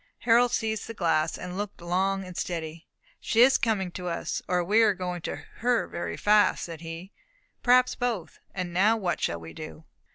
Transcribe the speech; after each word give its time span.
Harold 0.21 0.49
seized 0.51 0.87
the 0.87 0.95
glass, 0.95 1.37
and 1.37 1.55
looked 1.59 1.79
long 1.79 2.25
and 2.25 2.35
steadily. 2.35 2.87
"She 3.19 3.41
is 3.43 3.59
coming 3.59 3.91
to 3.91 4.07
us, 4.07 4.41
or 4.47 4.63
we 4.63 4.81
are 4.81 4.95
going 4.95 5.21
to 5.21 5.35
her 5.57 5.87
very 5.87 6.17
fast," 6.17 6.63
said 6.65 6.81
he. 6.81 7.11
"Perhaps 7.61 7.93
both; 7.93 8.39
and 8.51 8.73
now 8.73 8.97
what 8.97 9.21
shall 9.21 9.39
we 9.39 9.53
do?" 9.53 9.85